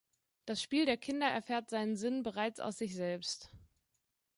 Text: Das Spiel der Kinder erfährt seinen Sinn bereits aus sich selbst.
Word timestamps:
Das 0.47 0.59
Spiel 0.63 0.87
der 0.87 0.97
Kinder 0.97 1.27
erfährt 1.27 1.69
seinen 1.69 1.95
Sinn 1.95 2.23
bereits 2.23 2.59
aus 2.59 2.79
sich 2.79 2.95
selbst. 2.95 3.51